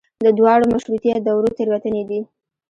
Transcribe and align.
د 0.25 0.27
دواړو 0.37 0.65
مشروطیه 0.73 1.17
دورو 1.27 1.49
تېروتنې 1.57 2.03
دي. 2.09 2.19